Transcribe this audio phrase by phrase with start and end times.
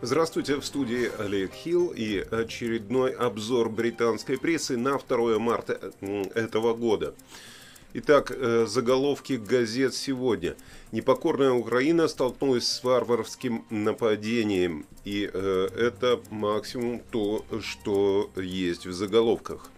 [0.00, 5.92] Здравствуйте, в студии Олег Хилл и очередной обзор британской прессы на 2 марта
[6.36, 7.14] этого года.
[7.94, 10.54] Итак, э, заголовки газет сегодня.
[10.92, 14.86] Непокорная Украина столкнулась с варварским нападением.
[15.04, 19.68] И э, это максимум то, что есть в заголовках.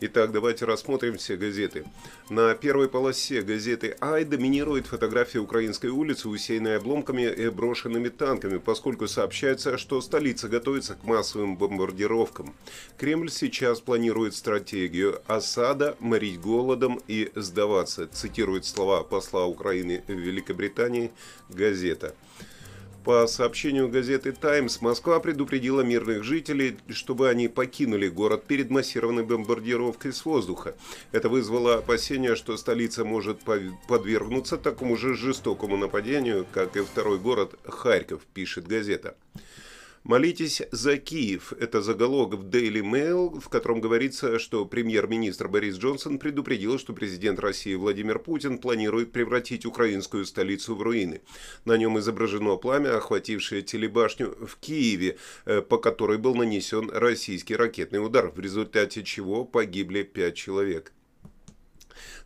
[0.00, 1.84] Итак, давайте рассмотрим все газеты.
[2.30, 9.08] На первой полосе газеты «Ай» доминирует фотография украинской улицы, усеянной обломками и брошенными танками, поскольку
[9.08, 12.54] сообщается, что столица готовится к массовым бомбардировкам.
[12.96, 21.10] Кремль сейчас планирует стратегию осада, морить голодом и сдаваться, цитирует слова посла Украины в Великобритании
[21.48, 22.14] газета.
[23.04, 30.12] По сообщению газеты «Таймс», Москва предупредила мирных жителей, чтобы они покинули город перед массированной бомбардировкой
[30.12, 30.74] с воздуха.
[31.12, 33.40] Это вызвало опасения, что столица может
[33.88, 39.16] подвергнуться такому же жестокому нападению, как и второй город Харьков, пишет газета.
[40.04, 41.52] Молитесь за Киев.
[41.58, 47.40] Это заголовок в Daily Mail, в котором говорится, что премьер-министр Борис Джонсон предупредил, что президент
[47.40, 51.20] России Владимир Путин планирует превратить украинскую столицу в руины.
[51.64, 58.04] На нем изображено пламя, охватившее телебашню в Киеве, э, по которой был нанесен российский ракетный
[58.04, 60.92] удар, в результате чего погибли пять человек.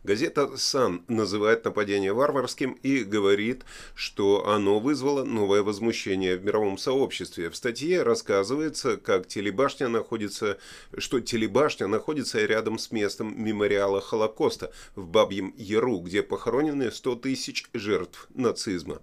[0.03, 3.63] Газета «Сан» называет нападение варварским и говорит,
[3.95, 7.49] что оно вызвало новое возмущение в мировом сообществе.
[7.49, 10.57] В статье рассказывается, как телебашня находится,
[10.97, 17.65] что телебашня находится рядом с местом мемориала Холокоста в Бабьем Яру, где похоронены 100 тысяч
[17.73, 19.01] жертв нацизма.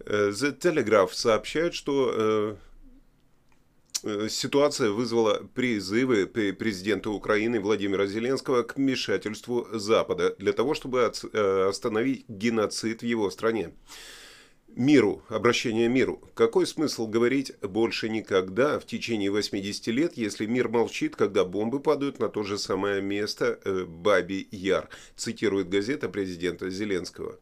[0.00, 2.56] Э, The Telegraph сообщает, что э,
[4.28, 11.00] ситуация вызвала призывы президента Украины Владимира Зеленского к вмешательству Запада для того, чтобы
[11.32, 13.72] э, остановить геноцид в его стране.
[14.76, 16.22] Миру, обращение миру.
[16.34, 22.20] Какой смысл говорить больше никогда в течение 80 лет, если мир молчит, когда бомбы падают
[22.20, 27.38] на то же самое место э, Баби Яр, цитирует газета президента Зеленского.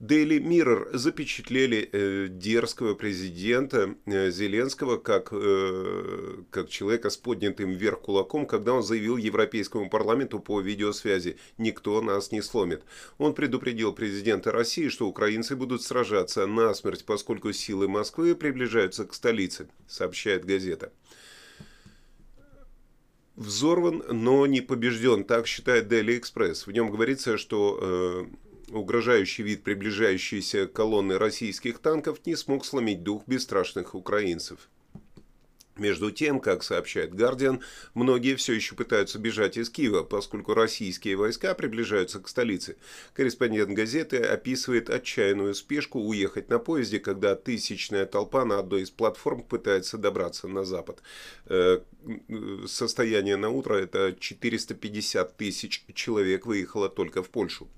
[0.00, 8.02] Daily Mirror запечатлели э, дерзкого президента э, Зеленского как, э, как человека с поднятым вверх
[8.02, 12.84] кулаком, когда он заявил Европейскому парламенту по видеосвязи «Никто нас не сломит».
[13.18, 19.68] Он предупредил президента России, что украинцы будут сражаться насмерть, поскольку силы Москвы приближаются к столице,
[19.88, 20.92] сообщает газета.
[23.34, 26.66] Взорван, но не побежден, так считает Daily Express.
[26.66, 28.28] В нем говорится, что...
[28.30, 34.68] Э, Угрожающий вид приближающейся колонны российских танков не смог сломить дух бесстрашных украинцев.
[35.78, 37.62] Между тем, как сообщает Гардиан,
[37.94, 42.76] многие все еще пытаются бежать из Киева, поскольку российские войска приближаются к столице.
[43.14, 49.42] Корреспондент газеты описывает отчаянную спешку уехать на поезде, когда тысячная толпа на одной из платформ
[49.44, 51.00] пытается добраться на запад.
[51.46, 51.78] Э,
[52.66, 57.68] состояние на утро– это 450 тысяч человек выехало только в Польшу.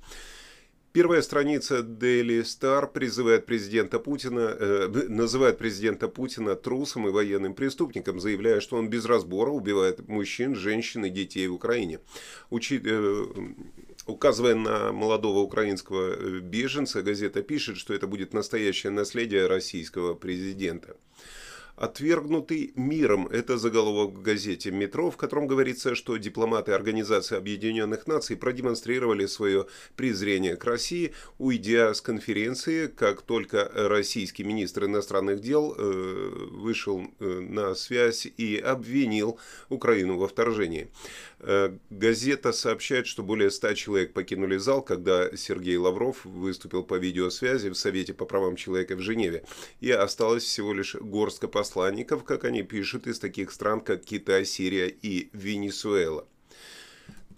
[0.92, 8.18] Первая страница Daily Star призывает президента Путина, э, называет президента Путина трусом и военным преступником,
[8.18, 12.00] заявляя, что он без разбора убивает мужчин, женщин и детей в Украине.
[12.50, 13.26] Учи, э,
[14.06, 20.96] указывая на молодого украинского э, беженца, газета пишет, что это будет настоящее наследие российского президента.
[21.80, 28.36] Отвергнутый миром– это заголовок в газете «Метро», в котором говорится, что дипломаты Организации Объединенных Наций
[28.36, 36.48] продемонстрировали свое презрение к России, уйдя с конференции, как только российский министр иностранных дел э,
[36.50, 39.38] вышел э, на связь и обвинил
[39.70, 40.90] Украину во вторжении.
[41.38, 47.70] Э, газета сообщает, что более 100 человек покинули зал, когда Сергей Лавров выступил по видеосвязи
[47.70, 49.44] в Совете по правам человека в Женеве,
[49.80, 54.44] и осталось всего лишь горстка посланий посланников, как они пишут, из таких стран, как Китай,
[54.44, 56.26] Сирия и Венесуэла.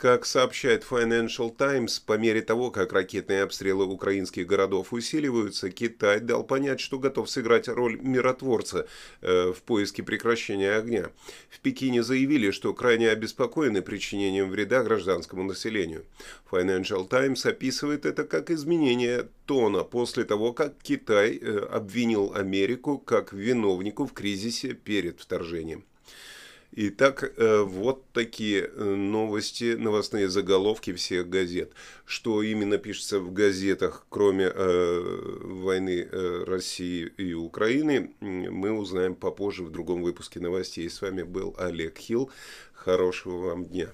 [0.02, 6.42] Как сообщает Financial Times, по мере того, как ракетные обстрелы украинских городов усиливаются, Китай дал
[6.42, 8.88] понять, что готов сыграть роль миротворца
[9.20, 11.12] э, в поиске прекращения огня.
[11.48, 16.04] В Пекине заявили, что крайне обеспокоены причинением вреда гражданскому населению.
[16.50, 23.32] Financial Times описывает это как изменение тона после того, как Китай э, обвинил Америку как
[23.32, 25.84] виновнику в кризисе перед вторжением.
[26.74, 31.72] Итак, э, вот такие э, новости, новостные заголовки всех газет.
[32.06, 39.64] Что именно пишется в газетах, кроме э, войны э, России и Украины, мы узнаем попозже
[39.64, 40.88] в другом выпуске новостей.
[40.88, 42.30] С вами был Олег Хилл.
[42.72, 43.90] Хорошего вам дня.